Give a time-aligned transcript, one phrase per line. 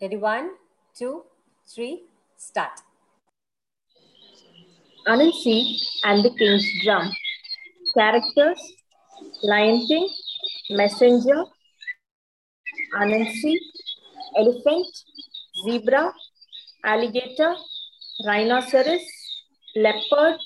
[0.00, 0.16] Ready?
[0.16, 0.50] One,
[0.96, 1.24] two,
[1.66, 2.04] three,
[2.36, 2.80] start.
[5.08, 7.10] Anansi and the King's Drum.
[7.94, 8.60] Characters
[9.42, 10.08] Lion King,
[10.70, 11.44] Messenger,
[13.00, 13.56] Anansi,
[14.36, 14.86] Elephant,
[15.64, 16.12] Zebra,
[16.84, 17.56] Alligator,
[18.24, 19.02] Rhinoceros,
[19.74, 20.38] Leopard,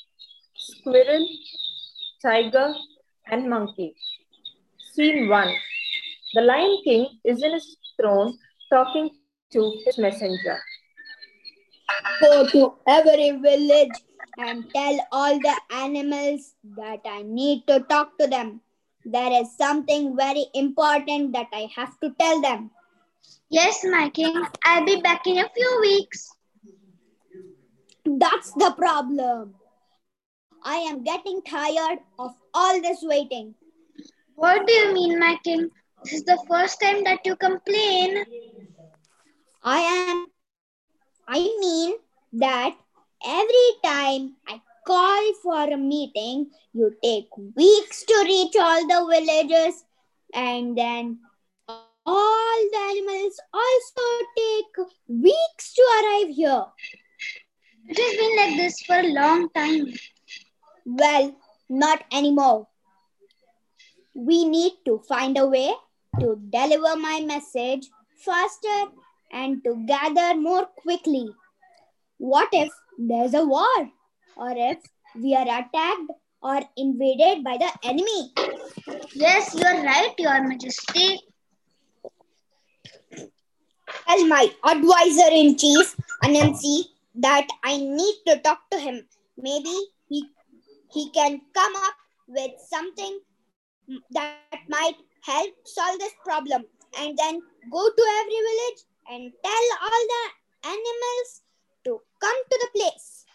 [0.57, 1.29] Squirrel,
[2.23, 2.73] Tiger,
[3.31, 3.95] and Monkey.
[4.95, 5.55] Scene 1
[6.35, 8.39] The Lion King is in his throne
[8.71, 9.11] talking
[9.53, 10.59] to his messenger.
[12.21, 13.93] Go to every village
[14.39, 18.61] and tell all the animals that I need to talk to them.
[19.05, 22.71] There is something very important that I have to tell them.
[23.51, 24.45] Yes, my king.
[24.65, 26.31] I'll be back in a few weeks.
[28.05, 29.55] That's the problem.
[30.65, 33.55] I am getting tired of all this waiting.
[34.37, 35.71] What do you mean, my king?
[36.05, 38.25] This is the first time that you complain.
[39.65, 40.27] I am,
[41.29, 41.95] I mean
[42.33, 42.77] that
[43.25, 49.85] every time I call for a meeting, you take weeks to reach all the villages,
[50.35, 51.21] and then
[51.69, 56.65] all the animals also take weeks to arrive here.
[57.89, 59.93] It has been like this for a long time.
[60.85, 61.37] Well,
[61.69, 62.67] not anymore.
[64.15, 65.73] We need to find a way
[66.19, 68.91] to deliver my message faster
[69.33, 71.29] and to gather more quickly.
[72.19, 73.91] What if there's a war?
[74.37, 74.79] Or if
[75.17, 76.11] we are attacked
[76.43, 78.33] or invaded by the enemy?
[79.15, 81.21] Yes, you are right, Your Majesty.
[84.09, 86.85] Tell my advisor in chief, Anansi,
[87.17, 89.07] that I need to talk to him.
[89.37, 89.75] Maybe
[90.09, 90.25] he,
[90.93, 91.95] he can come up
[92.29, 93.21] with something
[94.13, 94.37] that
[94.69, 96.65] might help solve this problem
[96.99, 100.25] and then go to every village and tell all the
[100.69, 101.43] animals
[101.85, 103.27] to come to the place.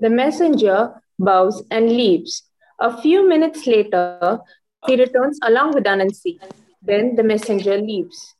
[0.00, 2.44] The messenger bows and leaves.
[2.80, 4.40] A few minutes later,
[4.86, 6.38] he returns along with Anansi.
[6.82, 8.34] Then the messenger leaves.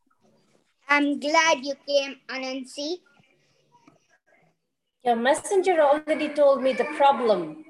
[0.89, 2.97] I'm glad you came, Anansi.
[5.05, 7.65] Your messenger already told me the problem.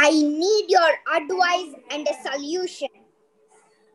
[0.00, 2.88] I need your advice and a solution.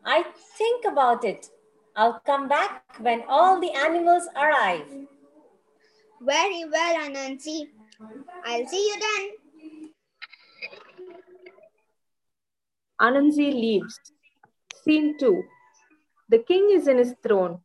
[0.04, 0.22] I
[0.58, 1.48] think about it.
[1.96, 4.86] I'll come back when all the animals arrive.
[6.20, 7.68] Very well, Anansi.
[8.44, 9.92] I'll see you then.
[13.00, 13.98] Anansi leaves.
[14.84, 15.42] Scene 2.
[16.28, 17.60] The king is in his throne.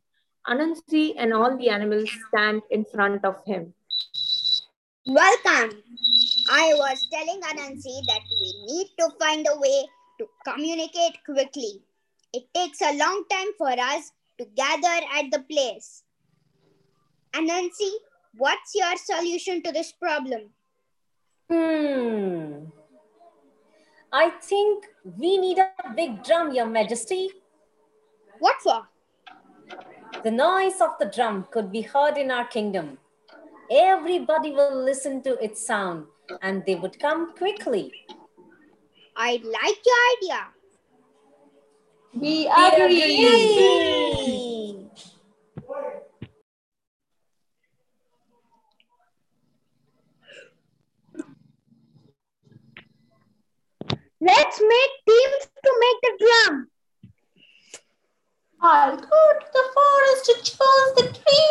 [0.48, 3.74] Anansi and all the animals stand in front of him.
[5.06, 5.82] Welcome.
[6.52, 9.86] I was telling Anansi that we need to find a way
[10.18, 11.80] to communicate quickly.
[12.32, 16.02] It takes a long time for us to gather at the place.
[17.34, 17.90] Anansi,
[18.36, 20.50] what's your solution to this problem?
[21.48, 22.64] Hmm.
[24.12, 27.30] I think we need a big drum, Your Majesty.
[28.40, 28.88] What for?
[30.24, 32.98] The noise of the drum could be heard in our kingdom.
[33.70, 36.06] Everybody will listen to its sound
[36.42, 37.92] and they would come quickly.
[39.16, 40.46] I like your idea.
[42.14, 43.70] We agree.
[54.22, 56.68] Let's make teams to make the drum.
[58.62, 61.49] I'll go to the forest to choose the tree.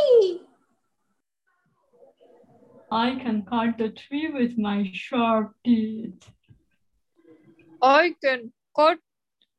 [2.91, 6.31] I can cut the tree with my sharp teeth.
[7.81, 8.97] I can cut,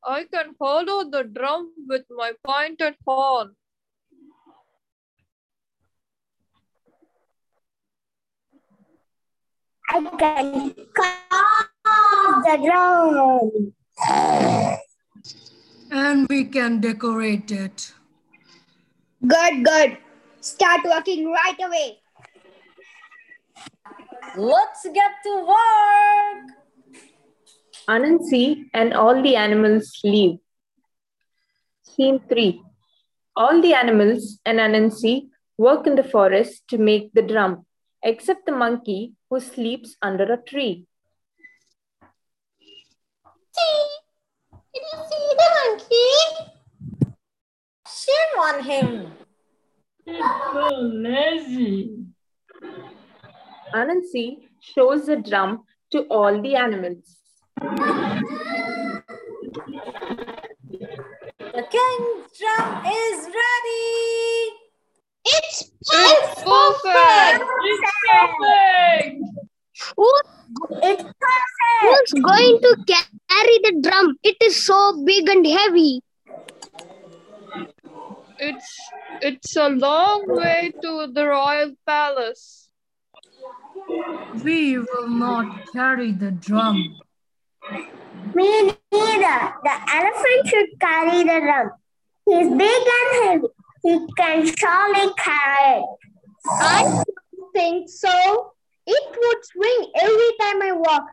[0.03, 3.55] I can hollow the drum with my pointed horn.
[9.89, 13.73] I can carve the drum.
[15.89, 17.93] And we can decorate it.
[19.25, 19.97] Good, good.
[20.41, 22.00] Start working right away.
[24.35, 26.45] Let's get to work.
[27.89, 30.37] Anansi and all the animals leave.
[31.83, 32.61] Scene 3.
[33.35, 37.65] All the animals and Anansi work in the forest to make the drum,
[38.03, 40.85] except the monkey who sleeps under a tree.
[43.51, 43.87] See?
[44.73, 46.11] Did you see the monkey?
[47.87, 49.11] Shame on him.
[50.05, 52.10] It's so lazy.
[53.73, 57.17] Anansi shows the drum to all the animals.
[61.39, 64.51] The king's drum is ready.
[65.25, 67.43] It's It's perfect.
[67.63, 69.21] It's perfect.
[69.97, 70.11] Who,
[70.83, 71.03] it's
[71.81, 74.17] Who's going to carry the drum?
[74.23, 76.01] It is so big and heavy.
[78.37, 78.77] It's
[79.21, 82.60] it's a long way to the royal palace.
[84.43, 86.97] We will not carry the drum.
[88.33, 88.61] Me
[88.91, 89.53] neither.
[89.63, 91.71] The elephant should carry the drum.
[92.25, 93.47] He's big and heavy.
[93.83, 95.85] He can surely carry it.
[96.45, 98.53] I don't think so.
[98.85, 101.03] It would swing every time I walk.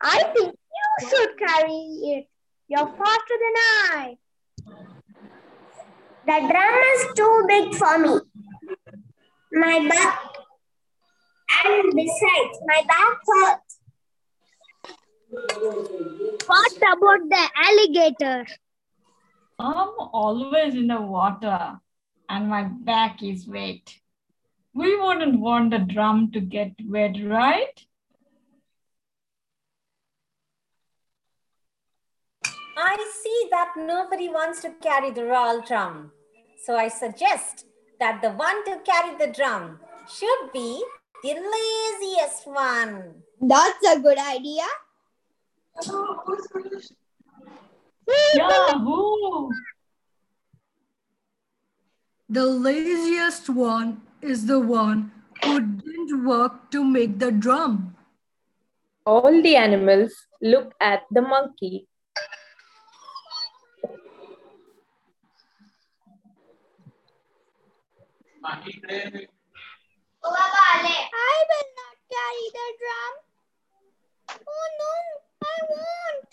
[0.00, 1.72] I think you should carry
[2.16, 2.28] it.
[2.68, 4.16] You're faster than I.
[6.26, 8.20] The drum is too big for me.
[9.52, 10.33] My back.
[11.64, 13.78] And besides, my back hurts.
[16.46, 18.46] What about the alligator?
[19.58, 21.80] I'm always in the water
[22.28, 23.94] and my back is wet.
[24.74, 27.80] We wouldn't want the drum to get wet, right?
[32.76, 36.10] I see that nobody wants to carry the royal drum.
[36.64, 37.66] So I suggest
[38.00, 39.78] that the one to carry the drum
[40.08, 40.84] should be
[41.24, 43.22] the laziest one.
[43.40, 44.64] That's a good idea.
[48.34, 49.48] Yahoo!
[52.28, 55.12] The laziest one is the one
[55.42, 57.96] who didn't work to make the drum.
[59.06, 60.12] All the animals
[60.42, 61.88] look at the monkey.
[71.26, 73.14] I will not carry the drum.
[74.46, 74.92] Oh no,
[75.42, 76.30] I won't.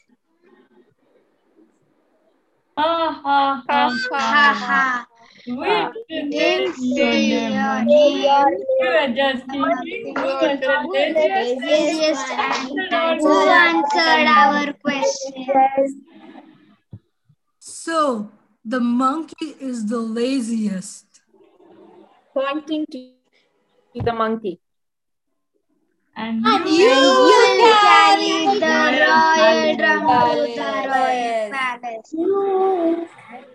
[2.78, 2.94] Ha
[3.24, 5.06] ha ha ha ha.
[5.46, 5.72] We
[6.32, 8.24] didn't say your name.
[8.80, 16.06] You are just thinking who was the laziest Laziest and and who answered our question?
[17.60, 18.32] So
[18.64, 21.06] the monkey is the laziest.
[22.34, 23.10] Pointing to
[23.96, 24.61] the monkey.
[26.22, 30.14] And You you, will carry the royal drum to
[30.46, 30.94] the Palace.
[30.94, 32.06] royal palace.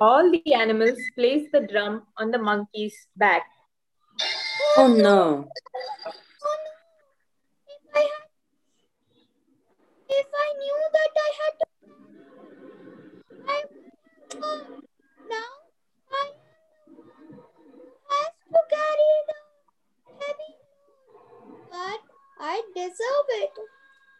[0.00, 3.42] All the animals place the drum on the monkey's back.
[4.76, 5.48] Oh no.
[7.68, 8.26] If I had,
[10.10, 11.66] if I knew that I had to,
[13.46, 13.58] I
[14.42, 14.60] uh,
[15.30, 15.50] now
[16.12, 16.26] I
[18.10, 19.38] has to carry the
[20.20, 20.52] heavy,
[21.70, 22.00] but
[22.40, 23.54] I deserve it.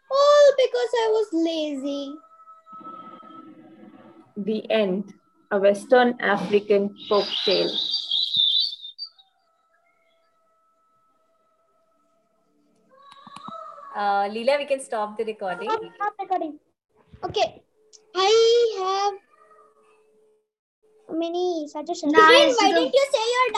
[0.09, 2.15] All because I was lazy.
[4.37, 5.13] The end.
[5.49, 7.71] A Western African folk tale.
[13.95, 15.69] Uh, Leela, we can stop the recording.
[15.69, 16.59] Stop recording.
[17.23, 17.63] Okay,
[18.13, 18.31] I
[18.77, 19.13] have
[21.17, 22.13] many suggestions.
[22.13, 22.55] Nice.
[22.61, 23.53] Why didn't you say your